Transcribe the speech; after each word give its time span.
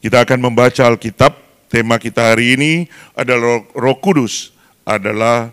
Kita 0.00 0.22
akan 0.22 0.38
membaca 0.50 0.82
Alkitab. 0.86 1.44
Tema 1.66 1.98
kita 1.98 2.30
hari 2.30 2.54
ini 2.54 2.72
adalah 3.18 3.58
Roh 3.74 3.98
Kudus 3.98 4.54
adalah 4.86 5.50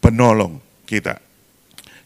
penolong 0.00 0.56
kita. 0.88 1.20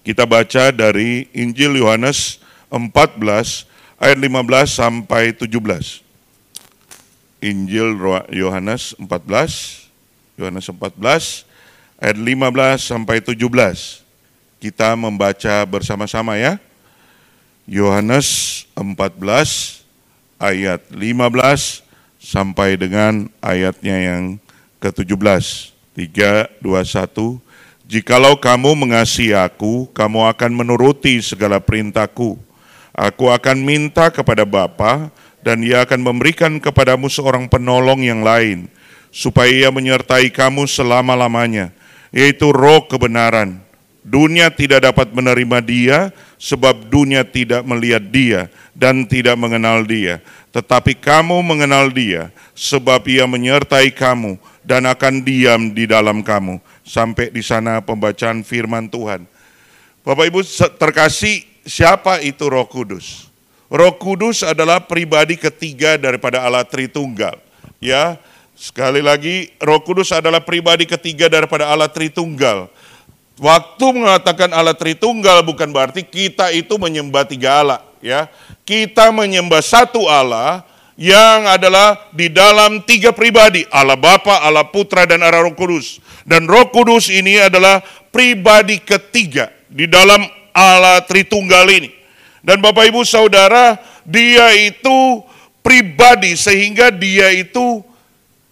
Kita 0.02 0.26
baca 0.26 0.74
dari 0.74 1.30
Injil 1.30 1.78
Yohanes 1.78 2.42
14 2.74 3.70
ayat 4.02 4.18
15 4.18 4.66
sampai 4.66 5.30
17. 5.30 6.02
Injil 7.40 7.96
Yohanes 8.34 8.98
14 8.98 9.88
Yohanes 10.40 10.66
14 10.66 11.44
ayat 12.00 12.16
15 12.16 12.80
sampai 12.80 13.20
17. 13.20 13.36
Kita 14.60 14.96
membaca 14.96 15.54
bersama-sama 15.68 16.40
ya. 16.40 16.56
Yohanes 17.68 18.64
14 18.74 19.79
ayat 20.40 20.80
15 20.88 21.84
sampai 22.16 22.80
dengan 22.80 23.28
ayatnya 23.44 23.96
yang 24.00 24.24
ke-17. 24.80 25.76
3, 25.92 26.48
2, 26.64 26.80
1. 26.80 27.38
Jikalau 27.90 28.38
kamu 28.38 28.72
mengasihi 28.72 29.36
aku, 29.36 29.90
kamu 29.92 30.30
akan 30.32 30.50
menuruti 30.54 31.20
segala 31.20 31.60
perintahku. 31.60 32.40
Aku 32.96 33.28
akan 33.28 33.60
minta 33.60 34.08
kepada 34.08 34.48
Bapa 34.48 35.12
dan 35.44 35.60
ia 35.60 35.84
akan 35.84 36.00
memberikan 36.00 36.56
kepadamu 36.62 37.10
seorang 37.10 37.50
penolong 37.50 38.00
yang 38.00 38.22
lain, 38.24 38.70
supaya 39.10 39.50
ia 39.50 39.70
menyertai 39.72 40.30
kamu 40.30 40.70
selama-lamanya, 40.70 41.74
yaitu 42.14 42.54
roh 42.54 42.86
kebenaran. 42.86 43.58
Dunia 44.10 44.50
tidak 44.50 44.90
dapat 44.90 45.14
menerima 45.14 45.58
dia, 45.62 46.10
sebab 46.34 46.90
dunia 46.90 47.22
tidak 47.22 47.62
melihat 47.62 48.02
dia 48.02 48.40
dan 48.74 49.06
tidak 49.06 49.38
mengenal 49.38 49.86
dia. 49.86 50.18
Tetapi 50.50 50.98
kamu 50.98 51.38
mengenal 51.46 51.94
dia, 51.94 52.34
sebab 52.58 53.06
ia 53.06 53.22
menyertai 53.30 53.94
kamu 53.94 54.34
dan 54.66 54.90
akan 54.90 55.22
diam 55.22 55.70
di 55.70 55.86
dalam 55.86 56.26
kamu. 56.26 56.58
Sampai 56.82 57.30
di 57.30 57.38
sana 57.38 57.78
pembacaan 57.78 58.42
firman 58.42 58.90
Tuhan. 58.90 59.30
Bapak 60.02 60.26
Ibu 60.26 60.42
terkasih, 60.74 61.46
siapa 61.62 62.18
itu 62.18 62.50
roh 62.50 62.66
kudus? 62.66 63.30
Roh 63.70 63.94
kudus 63.94 64.42
adalah 64.42 64.82
pribadi 64.82 65.38
ketiga 65.38 65.94
daripada 65.94 66.42
Allah 66.42 66.66
Tritunggal. 66.66 67.38
Ya, 67.78 68.18
sekali 68.58 69.06
lagi 69.06 69.54
roh 69.62 69.78
kudus 69.86 70.10
adalah 70.10 70.42
pribadi 70.42 70.82
ketiga 70.82 71.30
daripada 71.30 71.70
Allah 71.70 71.86
Tritunggal 71.86 72.66
Waktu 73.40 73.96
mengatakan 73.96 74.52
Allah 74.52 74.76
Tritunggal 74.76 75.40
bukan 75.40 75.72
berarti 75.72 76.04
kita 76.04 76.52
itu 76.52 76.76
menyembah 76.76 77.24
tiga 77.24 77.64
Allah, 77.64 77.80
ya. 78.04 78.28
Kita 78.68 79.08
menyembah 79.08 79.64
satu 79.64 80.04
Allah 80.04 80.60
yang 81.00 81.48
adalah 81.48 82.12
di 82.12 82.28
dalam 82.28 82.84
tiga 82.84 83.16
pribadi, 83.16 83.64
Allah 83.72 83.96
Bapa, 83.96 84.44
Allah 84.44 84.68
Putra 84.68 85.08
dan 85.08 85.24
Allah 85.24 85.48
Roh 85.48 85.56
Kudus. 85.56 86.04
Dan 86.28 86.44
Roh 86.44 86.68
Kudus 86.68 87.08
ini 87.08 87.40
adalah 87.40 87.80
pribadi 88.12 88.76
ketiga 88.76 89.48
di 89.72 89.88
dalam 89.88 90.20
Allah 90.52 91.00
Tritunggal 91.08 91.64
ini. 91.72 91.88
Dan 92.44 92.60
Bapak 92.60 92.92
Ibu 92.92 93.08
Saudara, 93.08 93.80
dia 94.04 94.52
itu 94.52 95.24
pribadi 95.64 96.36
sehingga 96.36 96.92
dia 96.92 97.32
itu 97.32 97.80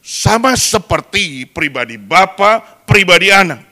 sama 0.01 0.57
seperti 0.57 1.45
pribadi 1.45 2.01
Bapa, 2.01 2.65
pribadi 2.89 3.29
anak. 3.29 3.68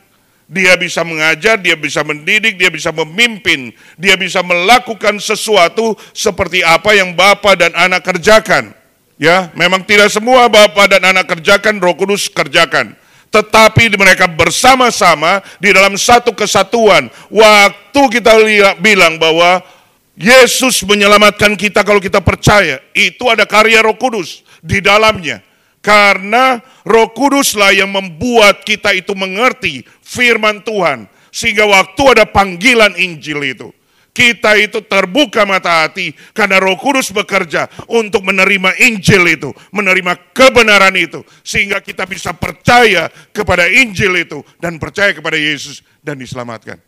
Dia 0.47 0.79
bisa 0.79 1.03
mengajar, 1.03 1.59
dia 1.59 1.75
bisa 1.75 2.07
mendidik, 2.07 2.55
dia 2.55 2.71
bisa 2.71 2.95
memimpin, 2.95 3.75
dia 3.99 4.15
bisa 4.15 4.47
melakukan 4.47 5.19
sesuatu 5.19 5.99
seperti 6.15 6.63
apa 6.63 6.95
yang 6.95 7.19
Bapak 7.19 7.59
dan 7.59 7.75
anak 7.75 8.07
kerjakan. 8.07 8.71
Ya, 9.19 9.51
memang 9.59 9.83
tidak 9.83 10.07
semua 10.15 10.47
Bapak 10.47 10.87
dan 10.87 11.03
anak 11.03 11.27
kerjakan, 11.27 11.83
Roh 11.83 11.99
Kudus 11.99 12.31
kerjakan. 12.31 12.95
Tetapi 13.35 13.91
mereka 13.99 14.31
bersama-sama 14.31 15.43
di 15.59 15.75
dalam 15.75 15.99
satu 15.99 16.31
kesatuan. 16.31 17.11
Waktu 17.27 18.03
kita 18.15 18.39
bilang 18.79 19.19
bahwa 19.19 19.67
Yesus 20.15 20.81
menyelamatkan 20.87 21.59
kita 21.59 21.83
kalau 21.83 21.99
kita 21.99 22.23
percaya, 22.23 22.79
itu 22.95 23.27
ada 23.27 23.43
karya 23.45 23.83
Roh 23.83 23.99
Kudus 23.99 24.47
di 24.63 24.79
dalamnya. 24.79 25.43
Karena 25.83 26.63
roh 26.87 27.11
kuduslah 27.11 27.75
yang 27.75 27.91
membuat 27.91 28.63
kita 28.63 28.95
itu 28.95 29.13
mengerti 29.19 29.83
firman 30.07 30.63
Tuhan. 30.63 31.11
Sehingga 31.35 31.67
waktu 31.69 32.03
ada 32.17 32.25
panggilan 32.25 32.95
Injil 32.97 33.43
itu. 33.45 33.69
Kita 34.17 34.57
itu 34.57 34.81
terbuka 34.81 35.45
mata 35.45 35.85
hati 35.85 36.17
karena 36.33 36.57
roh 36.57 36.81
kudus 36.81 37.13
bekerja 37.13 37.69
untuk 37.93 38.25
menerima 38.25 38.73
Injil 38.81 39.29
itu. 39.29 39.53
Menerima 39.69 40.33
kebenaran 40.33 40.97
itu. 40.97 41.21
Sehingga 41.45 41.85
kita 41.85 42.09
bisa 42.09 42.33
percaya 42.33 43.13
kepada 43.37 43.69
Injil 43.69 44.17
itu. 44.17 44.41
Dan 44.57 44.81
percaya 44.81 45.13
kepada 45.13 45.37
Yesus 45.37 45.85
dan 46.01 46.17
diselamatkan. 46.17 46.81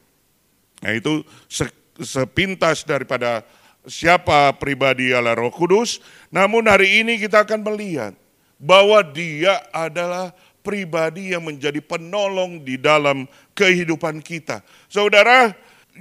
Nah 0.81 0.93
itu 0.97 1.21
sepintas 2.01 2.89
daripada 2.89 3.45
siapa 3.85 4.57
pribadi 4.57 5.13
Allah 5.13 5.37
roh 5.37 5.53
kudus. 5.53 6.01
Namun 6.33 6.65
hari 6.65 7.05
ini 7.05 7.21
kita 7.21 7.45
akan 7.45 7.61
melihat 7.61 8.17
bahwa 8.59 9.01
dia 9.07 9.63
adalah 9.71 10.35
pribadi 10.61 11.33
yang 11.33 11.47
menjadi 11.47 11.81
penolong 11.81 12.61
di 12.61 12.77
dalam 12.77 13.25
kehidupan 13.57 14.21
kita. 14.21 14.61
Saudara, 14.91 15.55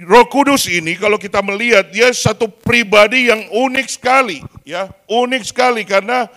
Roh 0.04 0.26
Kudus 0.28 0.68
ini 0.68 0.94
kalau 0.94 1.16
kita 1.16 1.40
melihat 1.40 1.88
dia 1.88 2.12
satu 2.12 2.46
pribadi 2.46 3.32
yang 3.32 3.48
unik 3.48 3.88
sekali, 3.88 4.44
ya, 4.62 4.90
unik 5.10 5.42
sekali 5.42 5.82
karena 5.82 6.28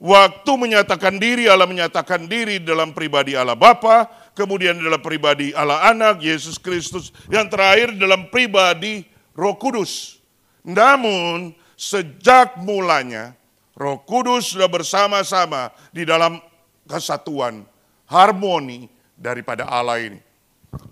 waktu 0.00 0.52
menyatakan 0.56 1.20
diri 1.20 1.44
Allah 1.50 1.68
menyatakan 1.68 2.24
diri 2.24 2.62
dalam 2.62 2.96
pribadi 2.96 3.36
Allah 3.36 3.58
Bapa, 3.58 4.08
kemudian 4.32 4.78
dalam 4.78 5.02
pribadi 5.04 5.52
Allah 5.52 5.90
Anak 5.92 6.24
Yesus 6.24 6.56
Kristus, 6.56 7.12
yang 7.28 7.50
terakhir 7.52 7.92
dalam 7.98 8.32
pribadi 8.32 9.04
Roh 9.36 9.56
Kudus. 9.60 10.22
Namun 10.64 11.56
sejak 11.76 12.60
mulanya 12.60 13.36
Roh 13.80 13.96
Kudus 14.04 14.52
sudah 14.52 14.68
bersama-sama 14.68 15.72
di 15.88 16.04
dalam 16.04 16.36
kesatuan, 16.84 17.64
harmoni 18.04 18.92
daripada 19.16 19.64
Allah 19.64 20.04
ini. 20.04 20.20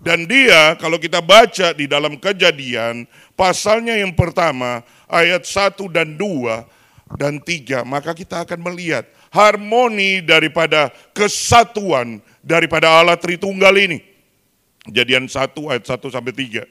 Dan 0.01 0.25
dia 0.25 0.73
kalau 0.81 0.97
kita 0.97 1.21
baca 1.21 1.69
di 1.77 1.85
dalam 1.85 2.17
kejadian, 2.17 3.05
pasalnya 3.37 3.93
yang 3.93 4.17
pertama, 4.17 4.81
ayat 5.05 5.45
1 5.45 5.85
dan 5.93 6.17
2 6.17 6.65
dan 7.13 7.37
3, 7.37 7.85
maka 7.85 8.17
kita 8.17 8.41
akan 8.41 8.57
melihat 8.73 9.05
harmoni 9.29 10.25
daripada 10.25 10.89
kesatuan 11.13 12.25
daripada 12.41 12.89
Allah 12.89 13.21
Tritunggal 13.21 13.77
ini. 13.77 14.01
Kejadian 14.89 15.29
1 15.29 15.53
ayat 15.69 15.85
1 15.85 16.09
sampai 16.09 16.33
3. 16.33 16.65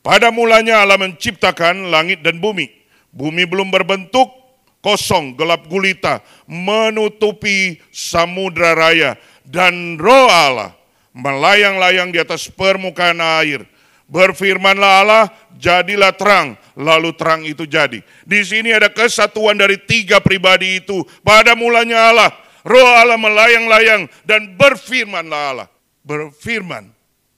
Pada 0.00 0.32
mulanya 0.32 0.80
Allah 0.80 0.96
menciptakan 0.96 1.92
langit 1.92 2.24
dan 2.24 2.40
bumi. 2.40 2.72
Bumi 3.12 3.44
belum 3.44 3.68
berbentuk, 3.68 4.39
kosong, 4.80 5.36
gelap 5.36 5.68
gulita, 5.68 6.24
menutupi 6.48 7.80
samudra 7.92 8.76
raya. 8.76 9.16
Dan 9.44 9.96
roh 9.96 10.28
Allah 10.28 10.76
melayang-layang 11.16 12.14
di 12.14 12.18
atas 12.20 12.48
permukaan 12.50 13.18
air. 13.18 13.66
Berfirmanlah 14.10 15.06
Allah, 15.06 15.24
jadilah 15.54 16.10
terang, 16.10 16.58
lalu 16.74 17.14
terang 17.14 17.46
itu 17.46 17.62
jadi. 17.62 18.02
Di 18.26 18.40
sini 18.42 18.74
ada 18.74 18.90
kesatuan 18.90 19.54
dari 19.54 19.78
tiga 19.78 20.18
pribadi 20.18 20.82
itu. 20.82 21.06
Pada 21.22 21.54
mulanya 21.54 22.10
Allah, 22.10 22.30
roh 22.66 22.90
Allah 22.90 23.14
melayang-layang 23.14 24.10
dan 24.26 24.58
berfirmanlah 24.58 25.42
Allah. 25.54 25.68
Berfirman, 26.02 26.90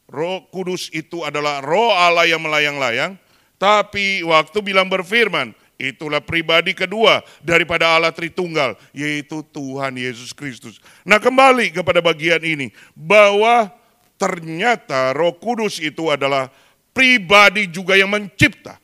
roh 0.08 0.48
kudus 0.48 0.88
itu 0.97 1.20
adalah 1.28 1.60
roh 1.60 1.92
Allah 1.92 2.25
yang 2.25 2.41
melayang-layang. 2.41 3.20
Tapi 3.60 4.25
waktu 4.25 4.58
bilang 4.64 4.88
berfirman, 4.88 5.52
Itulah 5.82 6.22
pribadi 6.22 6.70
kedua 6.78 7.26
daripada 7.43 7.91
Allah 7.91 8.15
Tritunggal, 8.15 8.78
yaitu 8.94 9.43
Tuhan 9.50 9.99
Yesus 9.99 10.31
Kristus. 10.31 10.79
Nah 11.02 11.19
kembali 11.19 11.75
kepada 11.75 11.99
bagian 11.99 12.38
ini, 12.38 12.70
bahwa 12.94 13.67
ternyata 14.14 15.11
roh 15.11 15.34
kudus 15.34 15.82
itu 15.82 16.06
adalah 16.06 16.46
pribadi 16.94 17.67
juga 17.67 17.99
yang 17.99 18.14
mencipta. 18.14 18.79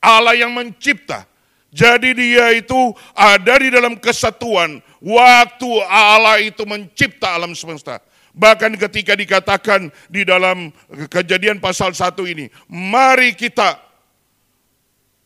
Allah 0.00 0.32
yang 0.32 0.48
mencipta. 0.48 1.28
Jadi 1.68 2.16
dia 2.16 2.56
itu 2.56 2.96
ada 3.12 3.60
di 3.60 3.68
dalam 3.68 4.00
kesatuan 4.00 4.80
waktu 4.98 5.70
Allah 5.92 6.40
itu 6.40 6.64
mencipta 6.64 7.36
alam 7.36 7.52
semesta. 7.52 8.00
Bahkan 8.32 8.80
ketika 8.88 9.12
dikatakan 9.12 9.92
di 10.08 10.24
dalam 10.24 10.72
kejadian 11.12 11.60
pasal 11.60 11.92
1 11.92 12.16
ini, 12.32 12.48
mari 12.64 13.36
kita 13.36 13.89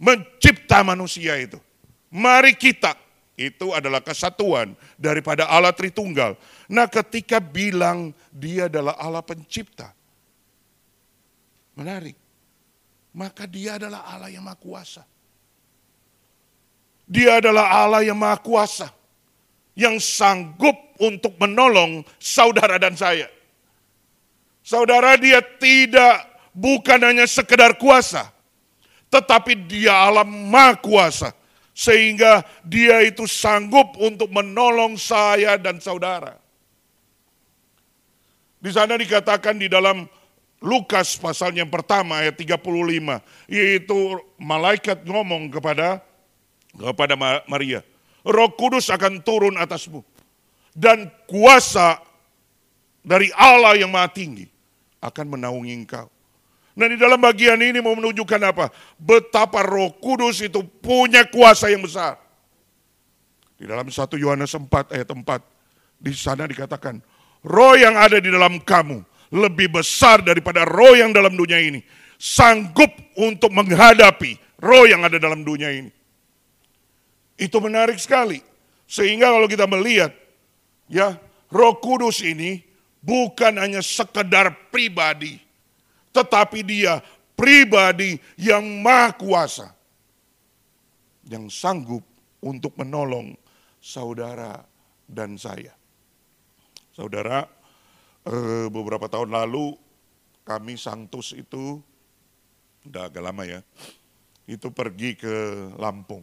mencipta 0.05 0.85
manusia 0.85 1.41
itu. 1.41 1.57
Mari 2.13 2.53
kita, 2.53 2.93
itu 3.41 3.73
adalah 3.73 4.05
kesatuan 4.05 4.77
daripada 5.01 5.49
Allah 5.49 5.73
Tritunggal. 5.73 6.37
Nah 6.69 6.85
ketika 6.93 7.41
bilang 7.41 8.13
dia 8.29 8.69
adalah 8.69 9.01
Allah 9.01 9.25
pencipta, 9.25 9.97
menarik. 11.73 12.21
Maka 13.15 13.47
dia 13.47 13.79
adalah 13.79 14.05
Allah 14.11 14.27
yang 14.27 14.43
maha 14.43 14.59
kuasa. 14.59 15.03
Dia 17.07 17.39
adalah 17.39 17.71
Allah 17.71 18.03
yang 18.03 18.19
maha 18.19 18.43
kuasa. 18.43 18.91
yang 19.75 19.99
sanggup 19.99 20.75
untuk 21.03 21.35
menolong 21.39 22.07
saudara 22.23 22.79
dan 22.79 22.95
saya. 22.95 23.27
Saudara 24.65 25.19
dia 25.19 25.43
tidak 25.61 26.25
bukan 26.55 27.03
hanya 27.03 27.27
sekedar 27.29 27.77
kuasa, 27.77 28.31
tetapi 29.15 29.55
dia 29.71 29.95
alam 29.95 30.27
maha 30.27 30.75
kuasa. 30.75 31.31
Sehingga 31.75 32.43
dia 32.63 33.03
itu 33.03 33.27
sanggup 33.27 33.99
untuk 33.99 34.31
menolong 34.31 34.95
saya 34.99 35.59
dan 35.59 35.79
saudara. 35.79 36.39
Di 38.63 38.71
sana 38.71 38.95
dikatakan 38.95 39.59
di 39.59 39.67
dalam 39.67 40.07
Lukas 40.63 41.19
pasal 41.19 41.53
yang 41.53 41.69
pertama 41.69 42.25
ayat 42.25 42.39
35, 42.41 42.63
yaitu 43.51 43.99
malaikat 44.41 45.05
ngomong 45.05 45.51
kepada 45.51 46.01
kepada 46.73 47.15
Maria, 47.51 47.85
Roh 48.25 48.51
Kudus 48.55 48.89
akan 48.89 49.21
turun 49.21 49.59
atasmu 49.61 50.01
dan 50.73 51.11
kuasa 51.29 52.01
dari 53.05 53.29
Allah 53.37 53.77
yang 53.77 53.93
Maha 53.93 54.09
Tinggi 54.11 54.49
akan 55.03 55.37
menaungi 55.37 55.75
engkau. 55.75 56.14
Nah 56.75 56.87
di 56.91 56.99
dalam 56.99 57.23
bagian 57.23 57.59
ini 57.63 57.79
mau 57.79 57.95
menunjukkan 57.95 58.41
apa? 58.51 58.67
Betapa 58.99 59.63
roh 59.63 59.95
kudus 60.03 60.43
itu 60.43 60.63
punya 60.83 61.23
kuasa 61.31 61.71
yang 61.71 61.87
besar. 61.87 62.19
Di 63.55 63.71
dalam 63.71 63.87
1 63.87 64.19
Yohanes 64.19 64.51
4 64.51 64.91
ayat 64.91 65.09
4, 65.09 66.03
di 66.03 66.13
sana 66.13 66.51
dikatakan, 66.51 66.99
roh 67.47 67.79
yang 67.79 67.95
ada 67.95 68.19
di 68.19 68.27
dalam 68.27 68.59
kamu 68.59 69.07
lebih 69.31 69.71
besar 69.71 70.23
daripada 70.27 70.67
roh 70.67 70.99
yang 70.99 71.15
dalam 71.15 71.39
dunia 71.39 71.63
ini. 71.63 71.79
Sanggup 72.19 72.91
untuk 73.15 73.55
menghadapi 73.55 74.39
roh 74.59 74.85
yang 74.91 75.07
ada 75.07 75.19
dalam 75.23 75.47
dunia 75.47 75.71
ini. 75.71 75.91
Itu 77.39 77.63
menarik 77.63 77.99
sekali. 77.99 78.43
Sehingga 78.87 79.31
kalau 79.31 79.47
kita 79.51 79.67
melihat, 79.71 80.15
ya 80.91 81.19
roh 81.51 81.75
kudus 81.79 82.23
ini 82.23 82.63
bukan 83.03 83.59
hanya 83.59 83.83
sekedar 83.83 84.71
pribadi, 84.71 85.41
tetapi 86.15 86.63
dia 86.63 87.03
pribadi 87.35 88.17
yang 88.39 88.63
maha 88.81 89.11
kuasa. 89.19 89.69
Yang 91.27 91.57
sanggup 91.59 92.05
untuk 92.39 92.79
menolong 92.79 93.35
saudara 93.83 94.63
dan 95.11 95.35
saya. 95.35 95.75
Saudara, 96.95 97.51
eh, 98.29 98.69
beberapa 98.71 99.11
tahun 99.11 99.35
lalu 99.35 99.75
kami 100.47 100.79
Santus 100.79 101.35
itu, 101.35 101.83
udah 102.87 103.09
agak 103.09 103.25
lama 103.25 103.43
ya, 103.49 103.61
itu 104.45 104.69
pergi 104.71 105.17
ke 105.17 105.35
Lampung. 105.81 106.23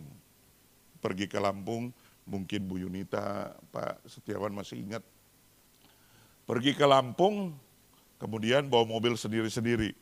Pergi 1.02 1.26
ke 1.26 1.42
Lampung, 1.42 1.90
mungkin 2.30 2.70
Bu 2.70 2.78
Yunita, 2.78 3.58
Pak 3.74 4.06
Setiawan 4.06 4.54
masih 4.54 4.86
ingat. 4.86 5.04
Pergi 6.46 6.78
ke 6.78 6.86
Lampung, 6.86 7.58
kemudian 8.22 8.70
bawa 8.70 8.86
mobil 8.86 9.18
sendiri-sendiri. 9.18 9.98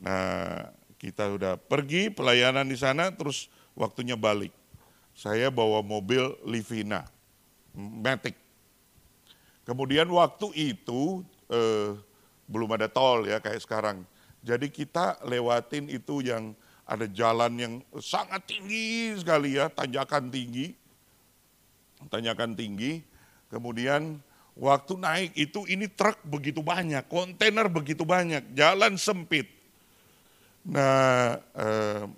Nah, 0.00 0.72
kita 0.96 1.28
udah 1.28 1.60
pergi 1.60 2.08
pelayanan 2.08 2.64
di 2.64 2.80
sana, 2.80 3.12
terus 3.12 3.52
waktunya 3.76 4.16
balik. 4.16 4.56
Saya 5.12 5.52
bawa 5.52 5.84
mobil 5.84 6.32
Livina, 6.48 7.04
Matic. 7.76 8.32
Kemudian 9.68 10.08
waktu 10.08 10.48
itu 10.56 11.20
eh, 11.52 11.92
belum 12.48 12.72
ada 12.80 12.88
tol 12.88 13.28
ya 13.28 13.44
kayak 13.44 13.60
sekarang. 13.60 14.08
Jadi 14.40 14.72
kita 14.72 15.20
lewatin 15.26 15.92
itu 15.92 16.24
yang 16.24 16.56
ada 16.86 17.04
jalan 17.10 17.52
yang 17.58 17.74
sangat 17.98 18.46
tinggi 18.46 19.12
sekali 19.18 19.58
ya, 19.58 19.68
tanjakan 19.68 20.30
tinggi. 20.30 20.72
Tanjakan 22.08 22.54
tinggi. 22.54 23.02
Kemudian 23.50 24.22
Waktu 24.56 24.96
naik 24.96 25.30
itu 25.36 25.68
ini 25.68 25.84
truk 25.84 26.16
begitu 26.24 26.64
banyak, 26.64 27.04
kontainer 27.12 27.68
begitu 27.68 28.08
banyak, 28.08 28.40
jalan 28.56 28.96
sempit. 28.96 29.52
Nah, 30.64 31.36
eh, 31.52 32.08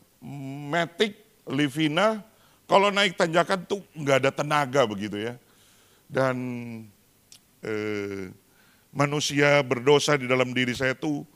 Matic, 0.70 1.18
Livina, 1.50 2.22
kalau 2.70 2.94
naik 2.94 3.18
tanjakan 3.18 3.66
tuh 3.66 3.82
nggak 3.90 4.22
ada 4.22 4.30
tenaga 4.30 4.86
begitu 4.86 5.18
ya. 5.18 5.34
Dan 6.06 6.36
eh, 7.66 8.30
manusia 8.94 9.58
berdosa 9.66 10.14
di 10.14 10.30
dalam 10.30 10.54
diri 10.54 10.78
saya 10.78 10.94
tuh 10.94 11.26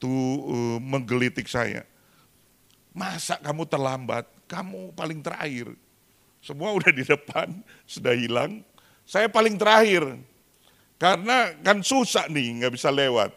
tuh 0.00 0.24
eh, 0.48 0.78
menggelitik 0.80 1.52
saya. 1.52 1.84
Masa 2.96 3.36
kamu 3.44 3.68
terlambat? 3.68 4.24
Kamu 4.48 4.96
paling 4.96 5.20
terakhir. 5.20 5.68
Semua 6.40 6.72
udah 6.72 6.88
di 6.96 7.04
depan, 7.04 7.60
sudah 7.84 8.16
hilang. 8.16 8.64
Saya 9.04 9.28
paling 9.28 9.60
terakhir. 9.60 10.16
Karena 10.96 11.52
kan 11.60 11.84
susah 11.84 12.28
nih, 12.32 12.60
nggak 12.62 12.72
bisa 12.72 12.88
lewat. 12.88 13.32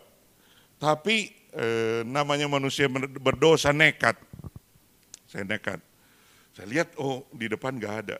Tapi 0.79 1.27
eh, 1.51 2.01
namanya 2.07 2.47
manusia 2.47 2.87
berdosa 3.19 3.75
nekat. 3.75 4.15
Saya 5.27 5.43
nekat. 5.43 5.83
Saya 6.55 6.67
lihat, 6.71 6.95
oh 6.95 7.27
di 7.35 7.51
depan 7.51 7.75
nggak 7.75 7.95
ada. 8.07 8.17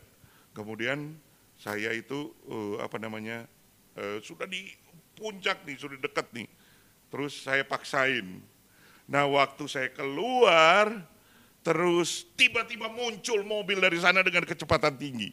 Kemudian 0.52 1.16
saya 1.56 1.92
itu 1.96 2.36
eh, 2.52 2.84
apa 2.84 3.00
namanya 3.00 3.48
eh, 3.96 4.20
sudah 4.20 4.44
di 4.44 4.68
puncak 5.16 5.64
nih, 5.64 5.76
sudah 5.80 5.96
dekat 5.96 6.28
nih. 6.36 6.48
Terus 7.08 7.40
saya 7.40 7.64
paksain. 7.64 8.44
Nah 9.10 9.24
waktu 9.26 9.64
saya 9.66 9.88
keluar, 9.90 11.00
terus 11.64 12.28
tiba-tiba 12.36 12.92
muncul 12.92 13.42
mobil 13.42 13.80
dari 13.80 13.98
sana 13.98 14.20
dengan 14.20 14.44
kecepatan 14.44 14.94
tinggi. 15.00 15.32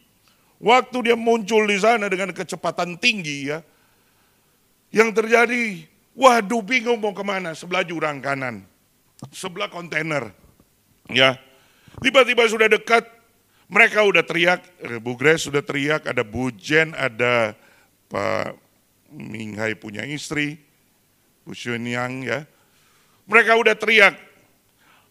Waktu 0.58 1.12
dia 1.12 1.16
muncul 1.16 1.70
di 1.70 1.78
sana 1.78 2.10
dengan 2.10 2.34
kecepatan 2.34 2.98
tinggi 2.98 3.46
ya, 3.46 3.62
yang 4.88 5.12
terjadi, 5.12 5.84
waduh 6.16 6.64
bingung 6.64 6.98
mau 6.98 7.12
ke 7.12 7.24
mana, 7.24 7.52
sebelah 7.52 7.84
jurang 7.84 8.18
kanan, 8.24 8.64
sebelah 9.30 9.68
kontainer. 9.68 10.32
Ya, 11.08 11.40
tiba-tiba 12.00 12.44
sudah 12.48 12.68
dekat, 12.68 13.04
mereka 13.68 14.04
udah 14.04 14.24
teriak, 14.24 14.64
Bu 15.00 15.16
Grace 15.16 15.44
sudah 15.48 15.60
teriak, 15.60 16.08
ada 16.08 16.24
Bu 16.24 16.52
Jen, 16.56 16.96
ada 16.96 17.52
Pak 18.08 18.56
Minghai 19.12 19.76
punya 19.76 20.04
istri, 20.04 20.60
Bu 21.44 21.52
Xunyang 21.56 22.24
ya. 22.24 22.44
Mereka 23.28 23.60
udah 23.60 23.76
teriak, 23.76 24.16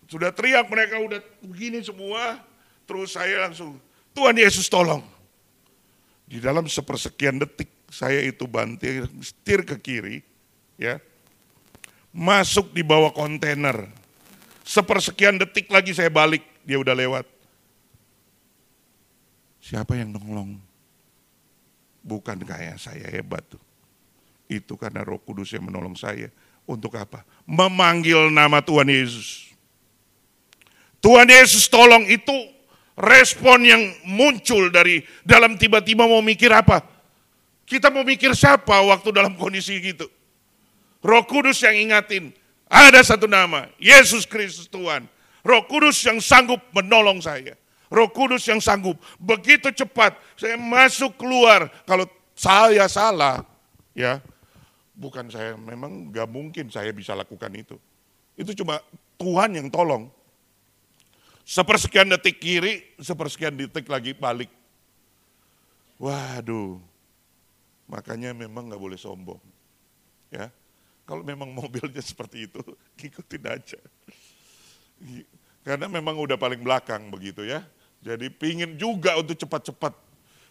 sudah 0.09 0.33
teriak 0.33 0.65
mereka 0.74 0.97
udah 0.97 1.21
begini 1.45 1.85
semua, 1.85 2.41
terus 2.89 3.13
saya 3.13 3.45
langsung, 3.45 3.77
Tuhan 4.18 4.33
Yesus 4.33 4.65
tolong. 4.65 5.06
Di 6.25 6.41
dalam 6.41 6.65
sepersekian 6.65 7.38
detik, 7.38 7.69
saya 7.88 8.20
itu 8.24 8.44
banting 8.46 9.08
setir 9.24 9.63
ke 9.63 9.75
kiri, 9.79 10.17
ya, 10.75 11.00
masuk 12.12 12.75
di 12.75 12.84
bawah 12.84 13.12
kontainer. 13.15 13.88
Sepersekian 14.67 15.39
detik 15.39 15.72
lagi 15.72 15.96
saya 15.96 16.12
balik, 16.12 16.44
dia 16.67 16.75
udah 16.75 16.91
lewat. 16.91 17.25
Siapa 19.63 19.96
yang 19.96 20.15
nolong? 20.15 20.60
Bukan 22.03 22.39
kayak 22.44 22.79
saya 22.79 23.08
hebat 23.12 23.44
tuh. 23.48 23.63
Itu 24.48 24.79
karena 24.79 25.03
roh 25.03 25.20
kudus 25.20 25.51
yang 25.51 25.67
menolong 25.67 25.96
saya. 25.96 26.32
Untuk 26.67 26.96
apa? 27.00 27.24
Memanggil 27.48 28.27
nama 28.32 28.60
Tuhan 28.60 28.88
Yesus. 28.91 29.51
Tuhan 31.00 31.27
Yesus 31.27 31.72
tolong 31.72 32.03
itu 32.08 32.36
respon 32.96 33.63
yang 33.63 33.84
muncul 34.03 34.67
dari 34.67 35.03
dalam 35.24 35.56
tiba-tiba 35.56 36.03
mau 36.03 36.20
mikir 36.20 36.51
apa? 36.51 36.97
Kita 37.67 37.91
mau 37.91 38.07
mikir 38.07 38.31
siapa 38.31 38.79
waktu 38.79 39.12
dalam 39.12 39.36
kondisi 39.36 39.75
gitu? 39.83 40.07
Roh 41.03 41.27
Kudus 41.27 41.59
yang 41.59 41.75
ingatin, 41.75 42.31
ada 42.63 43.03
satu 43.03 43.27
nama, 43.27 43.67
Yesus 43.75 44.24
Kristus 44.24 44.71
Tuhan. 44.71 45.03
Roh 45.43 45.63
Kudus 45.67 46.00
yang 46.07 46.24
sanggup 46.24 46.63
menolong 46.71 47.19
saya. 47.19 47.59
Roh 47.91 48.07
Kudus 48.07 48.47
yang 48.47 48.63
sanggup. 48.63 48.95
Begitu 49.19 49.67
cepat 49.75 50.15
saya 50.39 50.55
masuk 50.55 51.19
keluar. 51.19 51.67
Kalau 51.83 52.07
saya 52.36 52.88
salah, 52.88 53.43
ya 53.91 54.24
bukan 54.95 55.27
saya, 55.27 55.59
memang 55.59 56.07
gak 56.07 56.27
mungkin 56.31 56.71
saya 56.71 56.95
bisa 56.95 57.12
lakukan 57.15 57.51
itu. 57.51 57.75
Itu 58.39 58.55
cuma 58.63 58.79
Tuhan 59.19 59.59
yang 59.59 59.67
tolong. 59.67 60.07
Sepersekian 61.47 62.12
detik 62.12 62.39
kiri, 62.43 62.83
sepersekian 63.00 63.55
detik 63.55 63.88
lagi 63.88 64.12
balik. 64.12 64.51
Waduh, 65.95 66.83
Makanya 67.88 68.36
memang 68.36 68.67
nggak 68.67 68.82
boleh 68.84 69.00
sombong. 69.00 69.39
Ya, 70.27 70.51
kalau 71.08 71.24
memang 71.24 71.48
mobilnya 71.56 72.03
seperti 72.12 72.51
itu, 72.51 72.60
ikutin 73.00 73.44
aja. 73.48 73.79
Karena 75.63 75.88
memang 75.88 76.20
udah 76.20 76.36
paling 76.36 76.60
belakang 76.60 77.08
begitu 77.08 77.48
ya. 77.48 77.63
Jadi 78.03 78.27
pingin 78.32 78.75
juga 78.75 79.15
untuk 79.15 79.39
cepat-cepat. 79.39 79.96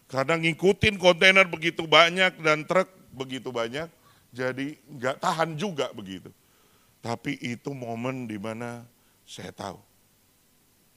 Karena 0.07 0.39
ngikutin 0.39 0.97
kontainer 0.97 1.45
begitu 1.45 1.85
banyak 1.85 2.39
dan 2.41 2.63
truk 2.63 2.89
begitu 3.11 3.51
banyak, 3.51 3.91
jadi 4.31 4.77
nggak 4.87 5.17
tahan 5.19 5.57
juga 5.59 5.91
begitu. 5.91 6.31
Tapi 7.03 7.39
itu 7.43 7.75
momen 7.75 8.29
di 8.29 8.39
mana 8.39 8.87
saya 9.27 9.51
tahu 9.51 9.79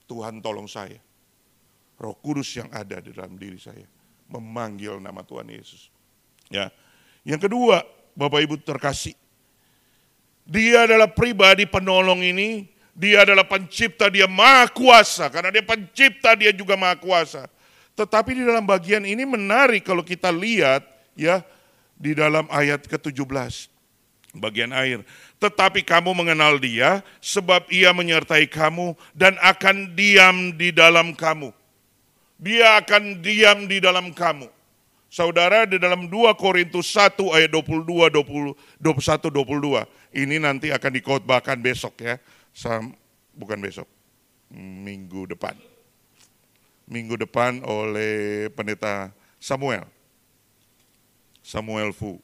Tuhan 0.06 0.38
tolong 0.38 0.70
saya. 0.70 0.98
Roh 2.00 2.16
Kudus 2.16 2.48
yang 2.56 2.70
ada 2.72 3.02
di 3.02 3.12
dalam 3.12 3.36
diri 3.36 3.60
saya 3.60 3.84
memanggil 4.30 5.02
nama 5.02 5.20
Tuhan 5.26 5.50
Yesus. 5.50 5.90
Ya. 6.50 6.74
Yang 7.22 7.46
kedua, 7.46 7.86
Bapak 8.18 8.42
Ibu 8.42 8.58
terkasih, 8.60 9.14
dia 10.42 10.84
adalah 10.84 11.06
pribadi 11.06 11.62
penolong 11.64 12.26
ini, 12.26 12.66
dia 12.90 13.22
adalah 13.22 13.46
pencipta, 13.46 14.10
dia 14.10 14.26
maha 14.26 14.66
kuasa. 14.66 15.30
Karena 15.30 15.54
dia 15.54 15.62
pencipta, 15.62 16.34
dia 16.34 16.50
juga 16.50 16.74
maha 16.74 16.98
kuasa. 16.98 17.46
Tetapi 17.94 18.34
di 18.34 18.42
dalam 18.42 18.66
bagian 18.66 19.06
ini 19.06 19.22
menarik 19.22 19.86
kalau 19.86 20.02
kita 20.02 20.34
lihat 20.34 20.82
ya 21.14 21.46
di 21.94 22.16
dalam 22.16 22.48
ayat 22.50 22.88
ke-17 22.90 23.70
bagian 24.34 24.70
air. 24.74 25.02
Tetapi 25.36 25.82
kamu 25.86 26.14
mengenal 26.14 26.58
dia 26.58 27.02
sebab 27.20 27.66
ia 27.70 27.90
menyertai 27.90 28.46
kamu 28.46 28.94
dan 29.12 29.36
akan 29.42 29.92
diam 29.94 30.54
di 30.54 30.70
dalam 30.70 31.14
kamu. 31.14 31.50
Dia 32.40 32.80
akan 32.80 33.20
diam 33.20 33.68
di 33.68 33.78
dalam 33.84 34.16
kamu. 34.16 34.59
Saudara 35.10 35.66
di 35.66 35.74
dalam 35.74 36.06
2 36.06 36.38
Korintus 36.38 36.94
1 36.94 37.18
ayat 37.34 37.50
22, 37.50 38.14
20, 38.14 38.54
21, 38.78 39.26
22. 39.26 39.82
Ini 40.14 40.38
nanti 40.38 40.70
akan 40.70 40.92
dikotbahkan 40.94 41.58
besok 41.58 41.98
ya. 41.98 42.14
Sam, 42.54 42.94
bukan 43.34 43.58
besok, 43.58 43.90
minggu 44.54 45.26
depan. 45.26 45.58
Minggu 46.86 47.18
depan 47.18 47.58
oleh 47.66 48.46
pendeta 48.54 49.10
Samuel. 49.42 49.82
Samuel 51.42 51.90
Fu. 51.90 52.22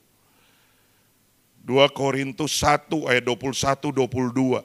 2 1.66 1.90
Korintus 1.90 2.54
1 2.62 2.86
ayat 3.10 3.26
21, 3.26 3.90
22. 3.90 4.62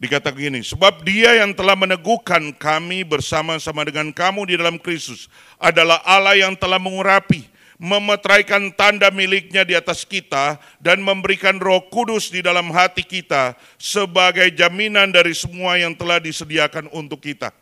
Dikatakan 0.00 0.40
gini, 0.40 0.60
sebab 0.64 1.04
dia 1.04 1.44
yang 1.44 1.52
telah 1.52 1.76
meneguhkan 1.76 2.56
kami 2.56 3.04
bersama-sama 3.04 3.84
dengan 3.84 4.08
kamu 4.16 4.48
di 4.48 4.54
dalam 4.56 4.80
Kristus 4.80 5.28
adalah 5.60 6.00
Allah 6.08 6.40
yang 6.40 6.56
telah 6.56 6.80
mengurapi, 6.80 7.44
memetraikan 7.76 8.72
tanda 8.72 9.12
miliknya 9.12 9.60
di 9.60 9.76
atas 9.76 10.08
kita 10.08 10.56
dan 10.80 11.04
memberikan 11.04 11.60
roh 11.60 11.84
kudus 11.92 12.32
di 12.32 12.40
dalam 12.40 12.72
hati 12.72 13.04
kita 13.04 13.52
sebagai 13.76 14.48
jaminan 14.56 15.12
dari 15.12 15.36
semua 15.36 15.76
yang 15.76 15.92
telah 15.92 16.16
disediakan 16.16 16.88
untuk 16.96 17.20
kita. 17.20 17.52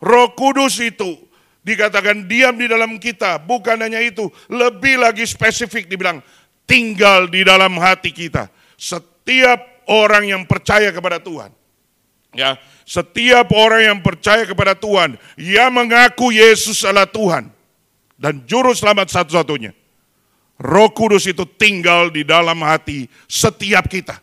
Roh 0.00 0.32
kudus 0.32 0.80
itu 0.80 1.20
dikatakan 1.60 2.32
diam 2.32 2.56
di 2.56 2.64
dalam 2.64 2.96
kita, 2.96 3.36
bukan 3.36 3.76
hanya 3.76 4.00
itu, 4.00 4.24
lebih 4.48 5.04
lagi 5.04 5.28
spesifik 5.28 5.84
dibilang 5.84 6.24
tinggal 6.64 7.28
di 7.28 7.44
dalam 7.44 7.76
hati 7.76 8.08
kita. 8.08 8.48
Setiap 8.80 9.71
orang 9.88 10.28
yang 10.28 10.42
percaya 10.44 10.90
kepada 10.90 11.22
Tuhan. 11.22 11.50
Ya, 12.32 12.56
setiap 12.88 13.52
orang 13.52 13.92
yang 13.92 13.98
percaya 14.00 14.48
kepada 14.48 14.72
Tuhan, 14.72 15.20
ia 15.36 15.68
mengaku 15.68 16.32
Yesus 16.32 16.80
adalah 16.80 17.04
Tuhan 17.04 17.52
dan 18.16 18.40
juru 18.48 18.72
selamat 18.72 19.12
satu-satunya. 19.12 19.76
Roh 20.62 20.94
Kudus 20.94 21.26
itu 21.26 21.42
tinggal 21.58 22.14
di 22.14 22.22
dalam 22.22 22.62
hati 22.62 23.10
setiap 23.26 23.90
kita. 23.90 24.22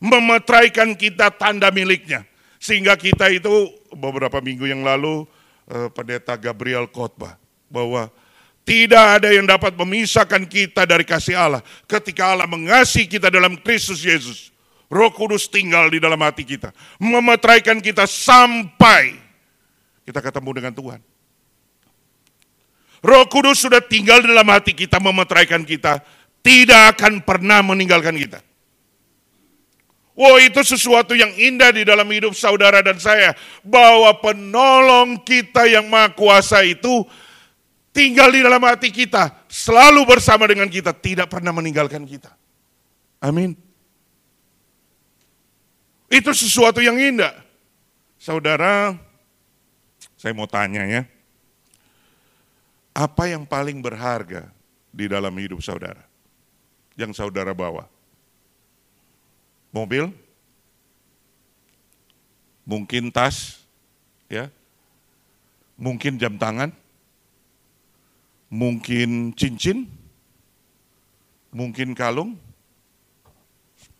Memetraikan 0.00 0.96
kita 0.96 1.28
tanda 1.28 1.68
miliknya. 1.68 2.24
Sehingga 2.56 2.96
kita 2.96 3.28
itu 3.28 3.68
beberapa 3.92 4.40
minggu 4.40 4.64
yang 4.64 4.80
lalu 4.80 5.28
eh, 5.68 5.92
pendeta 5.92 6.34
Gabriel 6.40 6.88
khotbah 6.88 7.36
bahwa 7.68 8.08
tidak 8.66 9.20
ada 9.20 9.28
yang 9.30 9.44
dapat 9.46 9.76
memisahkan 9.76 10.42
kita 10.48 10.88
dari 10.88 11.06
kasih 11.06 11.38
Allah 11.38 11.62
ketika 11.86 12.34
Allah 12.34 12.48
mengasihi 12.48 13.06
kita 13.06 13.28
dalam 13.28 13.54
Kristus 13.60 14.00
Yesus. 14.00 14.50
Roh 14.86 15.10
Kudus 15.10 15.50
tinggal 15.50 15.90
di 15.90 15.98
dalam 15.98 16.18
hati 16.22 16.46
kita, 16.46 16.70
memetraikan 17.02 17.82
kita 17.82 18.06
sampai 18.06 19.18
kita 20.06 20.22
ketemu 20.22 20.50
dengan 20.62 20.72
Tuhan. 20.74 21.00
Roh 23.02 23.26
Kudus 23.26 23.66
sudah 23.66 23.82
tinggal 23.82 24.22
di 24.22 24.30
dalam 24.30 24.46
hati 24.46 24.72
kita, 24.72 25.02
memetraikan 25.02 25.66
kita, 25.66 25.98
tidak 26.42 26.96
akan 26.96 27.22
pernah 27.26 27.62
meninggalkan 27.66 28.14
kita. 28.14 28.38
Wow, 30.16 30.40
itu 30.40 30.64
sesuatu 30.64 31.12
yang 31.12 31.28
indah 31.36 31.76
di 31.76 31.84
dalam 31.84 32.08
hidup 32.08 32.32
saudara 32.32 32.80
dan 32.80 32.96
saya. 32.96 33.36
Bahwa 33.60 34.16
penolong 34.16 35.20
kita 35.20 35.68
yang 35.68 35.92
maha 35.92 36.08
kuasa 36.16 36.64
itu 36.64 37.04
tinggal 37.92 38.32
di 38.32 38.40
dalam 38.40 38.64
hati 38.64 38.88
kita. 38.88 39.44
Selalu 39.44 40.08
bersama 40.08 40.48
dengan 40.48 40.72
kita, 40.72 40.96
tidak 40.96 41.28
pernah 41.28 41.52
meninggalkan 41.52 42.08
kita. 42.08 42.32
Amin. 43.20 43.65
Itu 46.06 46.30
sesuatu 46.30 46.78
yang 46.78 46.98
indah. 46.98 47.34
Saudara, 48.16 48.94
saya 50.14 50.32
mau 50.32 50.46
tanya 50.46 50.86
ya. 50.86 51.02
Apa 52.96 53.28
yang 53.28 53.44
paling 53.44 53.84
berharga 53.84 54.48
di 54.88 55.04
dalam 55.10 55.34
hidup 55.36 55.60
saudara? 55.60 56.00
Yang 56.96 57.20
saudara 57.20 57.52
bawa? 57.52 57.84
Mobil? 59.68 60.08
Mungkin 62.64 63.12
tas? 63.12 63.60
Ya. 64.32 64.48
Mungkin 65.76 66.16
jam 66.16 66.40
tangan? 66.40 66.72
Mungkin 68.48 69.36
cincin? 69.36 69.84
Mungkin 71.52 71.92
kalung? 71.92 72.40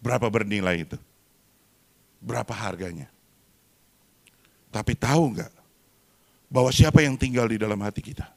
Berapa 0.00 0.32
bernilai 0.32 0.88
itu? 0.88 0.96
Berapa 2.20 2.52
harganya. 2.52 3.08
Tapi 4.73 4.92
tahu 4.92 5.37
nggak 5.37 5.52
bahwa 6.50 6.70
siapa 6.70 7.00
yang 7.00 7.16
tinggal 7.16 7.49
di 7.49 7.56
dalam 7.56 7.80
hati 7.80 8.02
kita? 8.04 8.28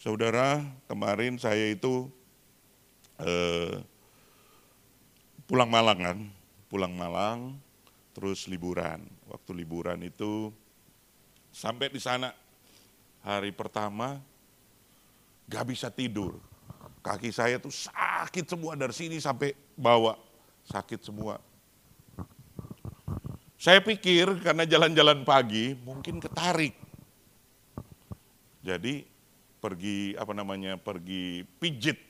Saudara, 0.00 0.64
kemarin 0.88 1.36
saya 1.36 1.76
itu 1.76 2.08
eh, 3.20 3.84
pulang 5.44 5.68
Malang 5.68 6.00
kan, 6.00 6.18
pulang 6.72 6.96
Malang, 6.96 7.60
terus 8.16 8.48
liburan. 8.48 9.04
Waktu 9.28 9.60
liburan 9.60 10.00
itu 10.00 10.48
sampai 11.52 11.92
di 11.92 12.00
sana 12.00 12.32
hari 13.20 13.52
pertama 13.52 14.18
gak 15.50 15.66
bisa 15.68 15.90
tidur 15.90 16.40
Kaki 17.00 17.32
saya 17.32 17.56
tuh 17.56 17.72
sakit 17.72 17.90
semua 18.48 18.76
dari 18.76 18.92
sini 18.92 19.16
sampai 19.16 19.56
bawah, 19.78 20.18
sakit 20.68 21.00
semua. 21.00 21.40
Saya 23.60 23.84
pikir 23.84 24.40
karena 24.40 24.64
jalan-jalan 24.64 25.20
pagi 25.24 25.76
mungkin 25.84 26.16
ketarik. 26.16 26.72
Jadi 28.64 29.04
pergi 29.60 30.16
apa 30.16 30.32
namanya 30.32 30.80
pergi 30.80 31.44
pijit. 31.60 32.00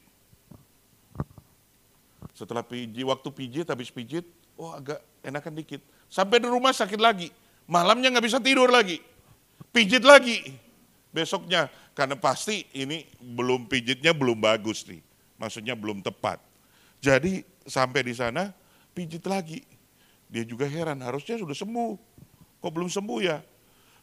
Setelah 2.35 2.63
pijit, 2.63 3.03
waktu 3.03 3.29
pijit 3.35 3.67
habis 3.67 3.91
pijit, 3.91 4.25
oh 4.55 4.71
agak 4.71 5.03
enakan 5.27 5.59
dikit. 5.59 5.83
Sampai 6.07 6.39
di 6.39 6.47
rumah 6.47 6.71
sakit 6.71 6.99
lagi, 7.03 7.35
malamnya 7.67 8.15
nggak 8.15 8.27
bisa 8.31 8.39
tidur 8.39 8.71
lagi, 8.71 9.03
pijit 9.75 10.03
lagi 10.03 10.55
besoknya 11.11 11.67
karena 11.95 12.15
pasti 12.15 12.67
ini 12.75 13.07
belum 13.19 13.67
pijitnya 13.67 14.15
belum 14.15 14.39
bagus 14.39 14.87
nih, 14.87 15.03
maksudnya 15.41 15.73
belum 15.73 16.05
tepat. 16.05 16.37
Jadi 17.01 17.41
sampai 17.65 18.05
di 18.05 18.13
sana 18.13 18.53
pijit 18.93 19.25
lagi. 19.25 19.65
Dia 20.29 20.45
juga 20.45 20.69
heran, 20.69 21.01
harusnya 21.01 21.41
sudah 21.41 21.57
sembuh. 21.57 21.97
Kok 22.61 22.71
belum 22.71 22.93
sembuh 22.93 23.21
ya? 23.25 23.41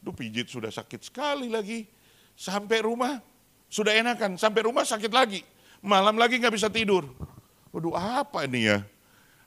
Duh 0.02 0.12
pijit 0.12 0.50
sudah 0.50 0.74
sakit 0.74 1.06
sekali 1.06 1.48
lagi. 1.48 1.86
Sampai 2.34 2.82
rumah 2.82 3.22
sudah 3.70 3.94
enakan, 3.94 4.36
sampai 4.36 4.66
rumah 4.66 4.84
sakit 4.84 5.14
lagi. 5.14 5.46
Malam 5.80 6.18
lagi 6.18 6.42
nggak 6.42 6.58
bisa 6.58 6.68
tidur. 6.68 7.06
Waduh 7.70 7.94
apa 7.94 8.50
ini 8.50 8.74
ya? 8.74 8.82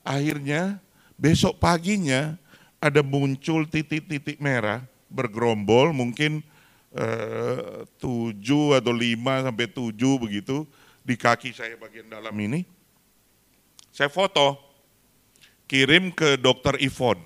Akhirnya 0.06 0.78
besok 1.18 1.58
paginya 1.58 2.38
ada 2.80 3.02
muncul 3.04 3.66
titik-titik 3.66 4.40
merah 4.40 4.86
bergerombol 5.10 5.92
mungkin 5.92 6.40
Eh, 6.90 7.86
tujuh 8.02 8.74
atau 8.74 8.90
lima 8.90 9.46
sampai 9.46 9.70
tujuh 9.70 10.18
begitu 10.18 10.66
di 11.00 11.14
kaki 11.16 11.50
saya 11.52 11.76
bagian 11.80 12.08
dalam 12.08 12.32
ini. 12.36 12.64
Saya 13.90 14.06
foto, 14.06 14.56
kirim 15.66 16.14
ke 16.14 16.38
dokter 16.38 16.78
Ivon. 16.78 17.18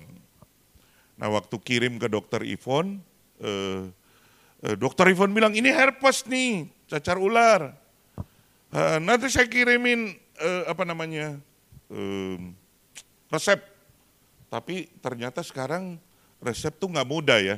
Nah 1.15 1.29
waktu 1.31 1.55
kirim 1.61 2.01
ke 2.01 2.09
dokter 2.09 2.41
Ivon, 2.43 2.99
eh, 3.39 3.87
eh, 4.65 4.75
dokter 4.75 5.11
Ivon 5.13 5.31
bilang 5.31 5.53
ini 5.53 5.69
herpes 5.69 6.25
nih, 6.25 6.67
cacar 6.89 7.21
ular. 7.21 7.71
Eh, 8.73 8.97
nanti 8.99 9.29
saya 9.29 9.45
kirimin 9.45 10.17
eh, 10.41 10.63
apa 10.65 10.83
namanya 10.83 11.37
eh, 11.93 12.37
resep. 13.29 13.61
Tapi 14.49 14.89
ternyata 14.99 15.45
sekarang 15.45 16.01
resep 16.41 16.73
tuh 16.75 16.89
nggak 16.89 17.09
mudah 17.09 17.39
ya 17.39 17.57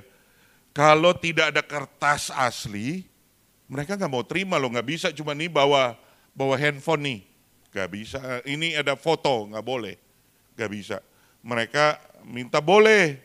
kalau 0.78 1.10
tidak 1.18 1.50
ada 1.50 1.66
kertas 1.66 2.30
asli, 2.30 3.02
mereka 3.66 3.98
nggak 3.98 4.14
mau 4.14 4.22
terima 4.22 4.62
loh, 4.62 4.70
nggak 4.70 4.86
bisa 4.86 5.08
cuma 5.10 5.34
nih 5.34 5.50
bawa 5.50 5.98
bawa 6.38 6.54
handphone 6.62 7.02
nih, 7.02 7.20
nggak 7.74 7.90
bisa. 7.90 8.22
Ini 8.46 8.86
ada 8.86 8.94
foto, 8.94 9.50
nggak 9.50 9.66
boleh, 9.66 9.98
nggak 10.54 10.70
bisa. 10.70 11.02
mereka 11.48 11.96
minta 12.28 12.60
boleh 12.60 13.16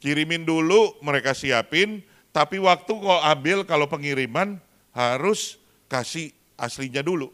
kirimin 0.00 0.48
dulu 0.48 0.96
mereka 1.04 1.36
siapin, 1.36 2.00
tapi 2.32 2.56
waktu 2.56 2.88
kok 2.88 3.22
ambil 3.22 3.68
kalau 3.68 3.84
pengiriman 3.84 4.56
harus 4.96 5.60
kasih 5.92 6.32
aslinya 6.56 7.04
dulu, 7.04 7.28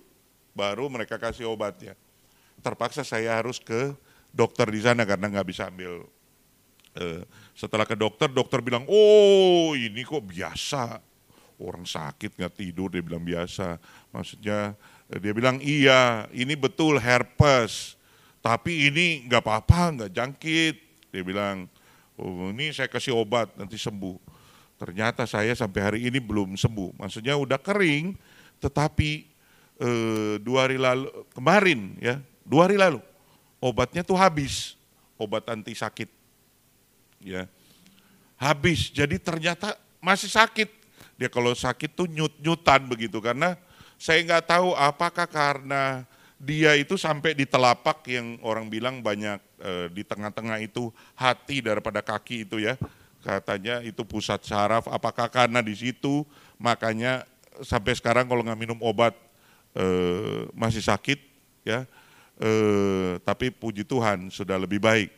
baru 0.50 0.90
mereka 0.90 1.18
kasih 1.18 1.46
obatnya. 1.46 1.94
Terpaksa 2.62 3.06
saya 3.06 3.38
harus 3.38 3.58
ke 3.62 3.94
dokter 4.34 4.66
di 4.70 4.82
sana 4.82 5.06
karena 5.06 5.30
nggak 5.30 5.46
bisa 5.46 5.70
ambil. 5.70 6.06
Eh, 6.92 7.22
setelah 7.56 7.86
ke 7.88 7.96
dokter, 7.96 8.28
dokter 8.28 8.60
bilang, 8.60 8.84
oh 8.90 9.72
ini 9.78 10.02
kok 10.04 10.22
biasa, 10.22 11.00
orang 11.58 11.86
sakit 11.86 12.38
nggak 12.38 12.54
tidur, 12.54 12.90
dia 12.92 13.02
bilang 13.02 13.22
biasa. 13.22 13.78
Maksudnya 14.14 14.74
dia 15.20 15.32
bilang 15.36 15.60
iya, 15.60 16.30
ini 16.32 16.56
betul 16.56 16.96
herpes, 16.96 17.98
tapi 18.40 18.88
ini 18.88 19.28
nggak 19.28 19.42
apa-apa, 19.42 19.80
nggak 19.98 20.12
jangkit. 20.16 20.76
Dia 21.12 21.22
bilang, 21.26 21.68
oh 22.16 22.48
ini 22.48 22.72
saya 22.72 22.88
kasih 22.88 23.12
obat 23.12 23.52
nanti 23.60 23.76
sembuh. 23.76 24.16
Ternyata 24.80 25.28
saya 25.28 25.52
sampai 25.52 25.80
hari 25.80 26.00
ini 26.08 26.16
belum 26.16 26.56
sembuh. 26.56 26.96
Maksudnya 26.96 27.36
udah 27.36 27.60
kering, 27.60 28.16
tetapi 28.62 29.28
eh, 29.82 30.34
dua 30.40 30.64
hari 30.64 30.80
lalu 30.80 31.12
kemarin 31.36 31.92
ya, 32.00 32.16
dua 32.48 32.70
hari 32.70 32.80
lalu 32.80 33.02
obatnya 33.62 34.02
tuh 34.02 34.18
habis, 34.18 34.74
obat 35.14 35.46
anti 35.46 35.70
sakit. 35.78 36.10
Ya. 37.22 37.46
Habis. 38.34 38.90
Jadi 38.90 39.22
ternyata 39.22 39.78
masih 40.02 40.26
sakit. 40.26 40.66
Dia 41.14 41.30
kalau 41.30 41.54
sakit 41.54 41.94
tuh 41.94 42.10
nyut-nyutan 42.10 42.90
begitu 42.90 43.22
karena 43.22 43.54
saya 44.02 44.26
nggak 44.26 44.50
tahu 44.50 44.74
apakah 44.74 45.30
karena 45.30 46.02
dia 46.42 46.74
itu 46.74 46.98
sampai 46.98 47.38
di 47.38 47.46
telapak 47.46 48.02
yang 48.10 48.34
orang 48.42 48.66
bilang 48.66 48.98
banyak 48.98 49.38
e, 49.62 49.94
di 49.94 50.02
tengah-tengah 50.02 50.58
itu 50.58 50.90
hati 51.14 51.62
daripada 51.62 52.02
kaki 52.02 52.42
itu 52.42 52.58
ya 52.58 52.74
katanya 53.22 53.78
itu 53.86 54.02
pusat 54.02 54.42
saraf 54.42 54.90
apakah 54.90 55.30
karena 55.30 55.62
di 55.62 55.78
situ 55.78 56.26
makanya 56.58 57.22
sampai 57.62 57.94
sekarang 57.94 58.26
kalau 58.26 58.42
nggak 58.42 58.58
minum 58.58 58.82
obat 58.82 59.14
e, 59.70 59.86
masih 60.50 60.82
sakit 60.82 61.22
ya 61.62 61.86
eh, 62.42 63.22
tapi 63.22 63.54
puji 63.54 63.86
Tuhan 63.86 64.30
sudah 64.32 64.58
lebih 64.58 64.82
baik. 64.82 65.10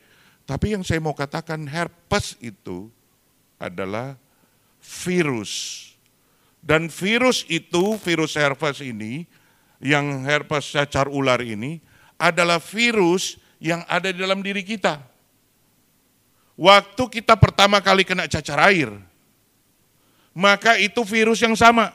Tapi 0.44 0.76
yang 0.76 0.84
saya 0.84 1.00
mau 1.00 1.16
katakan 1.16 1.64
herpes 1.64 2.36
itu 2.44 2.92
adalah 3.56 4.20
virus. 4.84 5.93
Dan 6.64 6.88
virus 6.88 7.44
itu, 7.52 8.00
virus 8.00 8.40
herpes 8.40 8.80
ini, 8.80 9.28
yang 9.84 10.24
herpes 10.24 10.72
cacar 10.72 11.12
ular 11.12 11.44
ini, 11.44 11.76
adalah 12.16 12.56
virus 12.56 13.36
yang 13.60 13.84
ada 13.84 14.08
di 14.08 14.16
dalam 14.16 14.40
diri 14.40 14.64
kita. 14.64 14.96
Waktu 16.56 17.04
kita 17.20 17.36
pertama 17.36 17.84
kali 17.84 18.08
kena 18.08 18.24
cacar 18.24 18.72
air, 18.72 18.88
maka 20.32 20.80
itu 20.80 21.04
virus 21.04 21.44
yang 21.44 21.52
sama. 21.52 21.92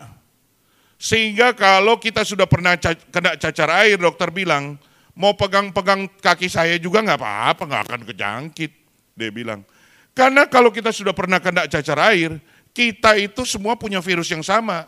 Sehingga 1.01 1.55
kalau 1.57 1.97
kita 1.97 2.21
sudah 2.21 2.45
pernah 2.45 2.77
kena 3.09 3.39
cacar 3.41 3.73
air, 3.81 3.97
dokter 3.97 4.29
bilang, 4.29 4.77
mau 5.17 5.33
pegang-pegang 5.33 6.11
kaki 6.21 6.45
saya 6.45 6.77
juga 6.77 7.01
nggak 7.01 7.17
apa-apa, 7.17 7.63
nggak 7.65 7.83
akan 7.89 8.01
kejangkit. 8.05 8.71
Dia 9.17 9.31
bilang, 9.33 9.65
karena 10.11 10.45
kalau 10.51 10.69
kita 10.69 10.91
sudah 10.91 11.15
pernah 11.15 11.39
kena 11.39 11.65
cacar 11.71 11.95
air, 12.11 12.35
kita 12.73 13.17
itu 13.19 13.43
semua 13.43 13.75
punya 13.75 13.99
virus 13.99 14.29
yang 14.29 14.45
sama. 14.45 14.87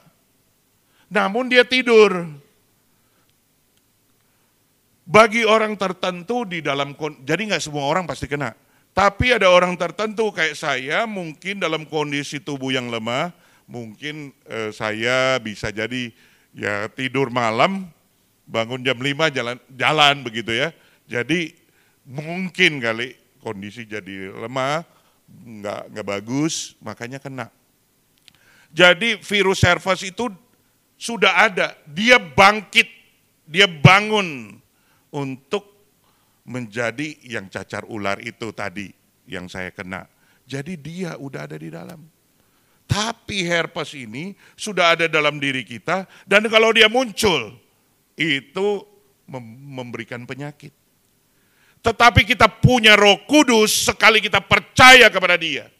Namun 1.12 1.52
dia 1.52 1.68
tidur. 1.68 2.24
Bagi 5.04 5.44
orang 5.44 5.76
tertentu 5.76 6.48
di 6.48 6.64
dalam, 6.64 6.96
jadi 7.28 7.42
nggak 7.52 7.64
semua 7.64 7.84
orang 7.84 8.08
pasti 8.08 8.32
kena. 8.32 8.56
Tapi 8.96 9.36
ada 9.36 9.52
orang 9.52 9.76
tertentu 9.76 10.32
kayak 10.32 10.56
saya 10.56 11.04
mungkin 11.04 11.60
dalam 11.60 11.84
kondisi 11.84 12.40
tubuh 12.40 12.72
yang 12.72 12.88
lemah, 12.88 13.36
mungkin 13.68 14.32
eh, 14.48 14.72
saya 14.72 15.36
bisa 15.44 15.68
jadi 15.72 16.12
ya 16.56 16.88
tidur 16.92 17.28
malam, 17.28 17.92
bangun 18.48 18.84
jam 18.84 19.00
5 19.00 19.36
jalan 19.36 19.58
jalan 19.76 20.16
begitu 20.24 20.56
ya. 20.56 20.72
Jadi 21.12 21.56
mungkin 22.08 22.80
kali 22.80 23.16
kondisi 23.40 23.84
jadi 23.84 24.32
lemah, 24.32 24.84
nggak 25.44 25.82
nggak 25.92 26.08
bagus, 26.08 26.76
makanya 26.80 27.20
kena. 27.20 27.48
Jadi 28.72 29.20
virus 29.20 29.62
herpes 29.68 30.08
itu 30.08 30.32
sudah 30.96 31.52
ada, 31.52 31.76
dia 31.84 32.16
bangkit, 32.22 32.88
dia 33.44 33.68
bangun 33.68 34.56
untuk 35.12 35.68
menjadi 36.48 37.20
yang 37.26 37.52
cacar 37.52 37.84
ular 37.88 38.18
itu 38.24 38.50
tadi 38.56 38.88
yang 39.28 39.52
saya 39.52 39.76
kena. 39.76 40.08
Jadi 40.48 40.80
dia 40.80 41.20
udah 41.20 41.48
ada 41.48 41.58
di 41.60 41.68
dalam. 41.68 42.00
Tapi 42.88 43.48
herpes 43.48 43.96
ini 43.96 44.36
sudah 44.56 45.00
ada 45.00 45.06
dalam 45.08 45.40
diri 45.40 45.64
kita 45.64 46.08
dan 46.28 46.44
kalau 46.52 46.76
dia 46.76 46.92
muncul, 46.92 47.56
itu 48.20 48.68
memberikan 49.72 50.28
penyakit. 50.28 50.76
Tetapi 51.82 52.28
kita 52.28 52.46
punya 52.62 52.94
roh 52.94 53.26
kudus 53.26 53.90
sekali 53.90 54.22
kita 54.22 54.44
percaya 54.44 55.10
kepada 55.10 55.34
dia. 55.40 55.72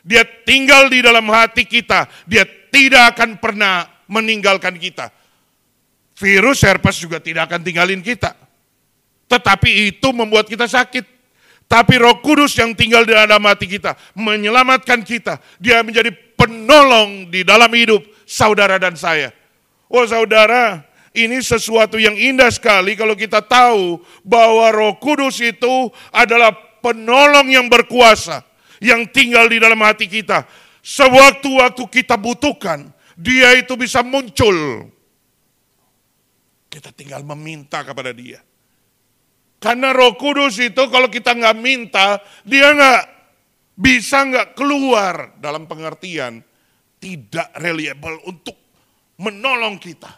Dia 0.00 0.24
tinggal 0.24 0.88
di 0.88 1.04
dalam 1.04 1.28
hati 1.28 1.68
kita, 1.68 2.08
dia 2.24 2.48
tidak 2.72 3.16
akan 3.16 3.36
pernah 3.36 3.84
meninggalkan 4.08 4.74
kita. 4.80 5.12
Virus 6.16 6.64
herpes 6.64 7.00
juga 7.00 7.20
tidak 7.20 7.48
akan 7.48 7.60
tinggalin 7.64 8.00
kita. 8.00 8.36
Tetapi 9.30 9.94
itu 9.94 10.08
membuat 10.10 10.50
kita 10.50 10.66
sakit. 10.66 11.22
Tapi 11.70 12.02
roh 12.02 12.18
kudus 12.18 12.58
yang 12.58 12.74
tinggal 12.74 13.06
di 13.06 13.14
dalam 13.14 13.46
hati 13.46 13.70
kita, 13.70 13.94
menyelamatkan 14.18 15.06
kita. 15.06 15.38
Dia 15.62 15.86
menjadi 15.86 16.10
penolong 16.34 17.30
di 17.30 17.46
dalam 17.46 17.70
hidup 17.70 18.02
saudara 18.26 18.74
dan 18.74 18.98
saya. 18.98 19.30
Oh 19.86 20.02
saudara, 20.02 20.82
ini 21.14 21.38
sesuatu 21.38 21.94
yang 21.94 22.18
indah 22.18 22.50
sekali 22.50 22.98
kalau 22.98 23.14
kita 23.14 23.38
tahu 23.38 24.02
bahwa 24.26 24.66
Roh 24.74 24.94
Kudus 24.98 25.38
itu 25.38 25.94
adalah 26.10 26.50
penolong 26.82 27.46
yang 27.46 27.70
berkuasa 27.70 28.42
yang 28.80 29.06
tinggal 29.12 29.46
di 29.46 29.60
dalam 29.60 29.78
hati 29.84 30.08
kita. 30.08 30.48
Sewaktu-waktu 30.80 31.84
kita 31.92 32.16
butuhkan, 32.16 32.88
dia 33.14 33.54
itu 33.54 33.76
bisa 33.76 34.00
muncul. 34.00 34.88
Kita 36.72 36.90
tinggal 36.90 37.20
meminta 37.22 37.84
kepada 37.84 38.10
dia. 38.10 38.40
Karena 39.60 39.92
roh 39.92 40.16
kudus 40.16 40.56
itu 40.56 40.82
kalau 40.88 41.12
kita 41.12 41.36
nggak 41.36 41.56
minta, 41.60 42.16
dia 42.48 42.72
nggak 42.72 43.02
bisa 43.76 44.24
nggak 44.24 44.56
keluar 44.56 45.36
dalam 45.36 45.68
pengertian 45.68 46.40
tidak 46.96 47.52
reliable 47.60 48.16
untuk 48.24 48.56
menolong 49.20 49.76
kita 49.76 50.16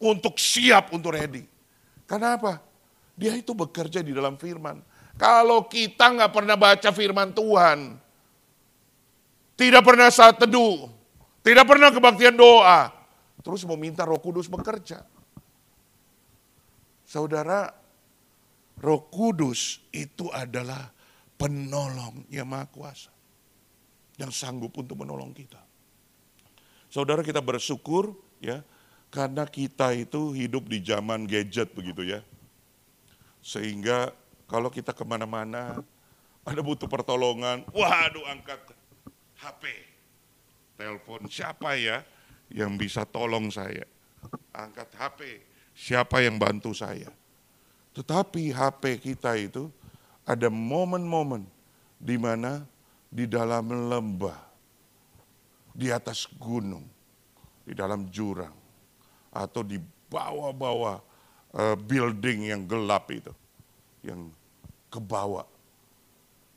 untuk 0.00 0.36
siap 0.36 0.92
untuk 0.92 1.16
ready. 1.16 1.44
Karena 2.04 2.36
apa? 2.36 2.60
Dia 3.16 3.32
itu 3.36 3.56
bekerja 3.56 4.04
di 4.04 4.12
dalam 4.12 4.36
firman. 4.36 4.80
Kalau 5.14 5.70
kita 5.70 6.10
nggak 6.10 6.32
pernah 6.34 6.58
baca 6.58 6.90
firman 6.90 7.30
Tuhan, 7.30 7.94
tidak 9.54 9.82
pernah 9.86 10.10
saat 10.10 10.42
teduh, 10.42 10.90
tidak 11.46 11.64
pernah 11.70 11.94
kebaktian 11.94 12.34
doa, 12.34 12.90
terus 13.38 13.62
mau 13.62 13.78
minta 13.78 14.02
roh 14.02 14.18
kudus 14.18 14.50
bekerja. 14.50 15.06
Saudara, 17.06 17.70
roh 18.82 19.06
kudus 19.06 19.78
itu 19.94 20.26
adalah 20.34 20.90
penolong 21.38 22.26
yang 22.32 22.50
maha 22.50 22.66
kuasa. 22.66 23.14
Yang 24.18 24.34
sanggup 24.34 24.74
untuk 24.78 24.98
menolong 24.98 25.34
kita. 25.34 25.58
Saudara 26.86 27.26
kita 27.26 27.42
bersyukur 27.42 28.14
ya 28.38 28.62
karena 29.10 29.42
kita 29.42 29.90
itu 29.90 30.30
hidup 30.30 30.70
di 30.70 30.78
zaman 30.82 31.26
gadget 31.26 31.74
begitu 31.74 32.06
ya. 32.06 32.20
Sehingga 33.42 34.14
kalau 34.44 34.68
kita 34.68 34.92
ke 34.92 35.04
mana-mana, 35.06 35.80
ada 36.44 36.60
butuh 36.60 36.88
pertolongan, 36.88 37.64
waduh 37.72 38.24
angkat 38.28 38.60
HP. 39.40 39.64
Telepon 40.74 41.30
siapa 41.30 41.78
ya 41.78 42.02
yang 42.50 42.74
bisa 42.74 43.06
tolong 43.06 43.48
saya? 43.48 43.86
Angkat 44.52 44.90
HP, 44.98 45.20
siapa 45.72 46.20
yang 46.20 46.36
bantu 46.36 46.74
saya? 46.74 47.08
Tetapi 47.94 48.50
HP 48.50 48.98
kita 48.98 49.38
itu 49.38 49.70
ada 50.26 50.50
momen-momen 50.50 51.46
di 52.00 52.18
mana 52.18 52.66
di 53.06 53.30
dalam 53.30 53.70
lembah, 53.86 54.40
di 55.70 55.94
atas 55.94 56.26
gunung, 56.34 56.82
di 57.62 57.70
dalam 57.70 58.10
jurang, 58.10 58.54
atau 59.30 59.62
di 59.62 59.78
bawah-bawah 60.10 60.96
uh, 61.54 61.76
building 61.78 62.50
yang 62.50 62.66
gelap 62.66 63.06
itu, 63.14 63.30
yang 64.04 64.28
ke 64.92 65.00
bawah. 65.00 65.48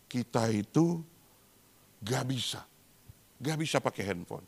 Kita 0.07 0.51
itu 0.51 1.01
gak 2.03 2.27
bisa, 2.27 2.61
gak 3.39 3.57
bisa 3.57 3.79
pakai 3.79 4.13
handphone, 4.13 4.45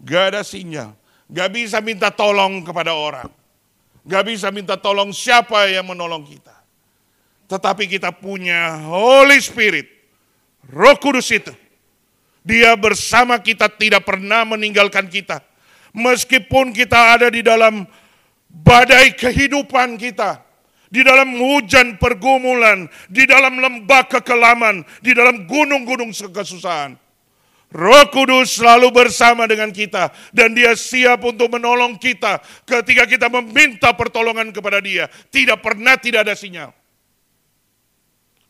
gak 0.00 0.32
ada 0.32 0.40
sinyal, 0.44 0.94
gak 1.28 1.50
bisa 1.52 1.80
minta 1.80 2.08
tolong 2.12 2.64
kepada 2.64 2.94
orang, 2.96 3.28
gak 4.04 4.24
bisa 4.28 4.48
minta 4.52 4.76
tolong 4.76 5.12
siapa 5.12 5.68
yang 5.72 5.88
menolong 5.88 6.24
kita. 6.24 6.54
Tetapi 7.48 7.84
kita 7.88 8.12
punya 8.12 8.80
Holy 8.88 9.36
Spirit, 9.40 9.88
Roh 10.72 10.96
Kudus 10.96 11.28
itu. 11.28 11.52
Dia 12.44 12.76
bersama 12.76 13.40
kita 13.40 13.72
tidak 13.72 14.04
pernah 14.04 14.44
meninggalkan 14.44 15.08
kita. 15.08 15.40
Meskipun 15.96 16.76
kita 16.76 17.16
ada 17.16 17.28
di 17.32 17.40
dalam 17.40 17.88
badai 18.48 19.16
kehidupan 19.16 19.96
kita, 19.96 20.43
di 20.94 21.02
dalam 21.02 21.34
hujan 21.34 21.98
pergumulan, 21.98 22.86
di 23.10 23.26
dalam 23.26 23.58
lembah 23.58 24.06
kekelaman, 24.06 24.86
di 25.02 25.10
dalam 25.10 25.42
gunung-gunung 25.50 26.14
kesusahan. 26.14 26.94
Roh 27.74 28.06
Kudus 28.14 28.62
selalu 28.62 28.94
bersama 28.94 29.50
dengan 29.50 29.74
kita 29.74 30.14
dan 30.30 30.54
dia 30.54 30.78
siap 30.78 31.26
untuk 31.26 31.50
menolong 31.50 31.98
kita 31.98 32.38
ketika 32.62 33.02
kita 33.02 33.26
meminta 33.26 33.90
pertolongan 33.90 34.54
kepada 34.54 34.78
dia. 34.78 35.10
Tidak 35.10 35.58
pernah 35.58 35.98
tidak 35.98 36.30
ada 36.30 36.38
sinyal. 36.38 36.70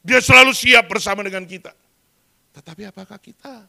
Dia 0.05 0.21
selalu 0.21 0.53
siap 0.53 0.85
bersama 0.85 1.25
dengan 1.25 1.49
kita. 1.49 1.73
Tetapi 2.53 2.93
apakah 2.93 3.17
kita 3.17 3.65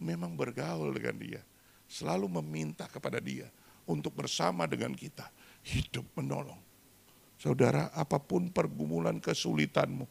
memang 0.00 0.32
bergaul 0.32 0.88
dengan 0.96 1.20
dia? 1.20 1.42
Selalu 1.84 2.40
meminta 2.40 2.88
kepada 2.88 3.20
dia 3.20 3.52
untuk 3.84 4.16
bersama 4.16 4.64
dengan 4.64 4.96
kita. 4.96 5.28
Hidup 5.60 6.08
menolong. 6.16 6.65
Saudara, 7.36 7.92
apa 7.92 8.16
pun 8.16 8.48
pergumulan 8.48 9.20
kesulitanmu, 9.20 10.08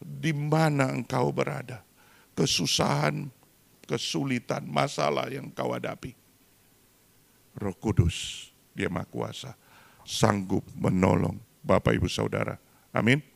di 0.00 0.32
mana 0.32 0.88
engkau 0.88 1.28
berada, 1.30 1.84
kesusahan, 2.32 3.28
kesulitan, 3.84 4.64
masalah 4.64 5.28
yang 5.28 5.52
kau 5.52 5.76
hadapi. 5.76 6.16
Roh 7.60 7.76
Kudus, 7.76 8.48
dia 8.72 8.88
maha 8.88 9.04
kuasa, 9.04 9.52
sanggup 10.08 10.64
menolong 10.72 11.36
Bapak 11.60 11.92
Ibu 11.94 12.08
Saudara. 12.08 12.56
Amin. 12.90 13.31